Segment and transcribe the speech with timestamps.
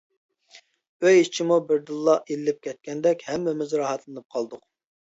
[1.03, 4.69] ئۆي ئىچىمۇ بىردىنلا ئىللىپ كەتكەندەك ھەممىمىز راھەتلىنىپ قالدۇق.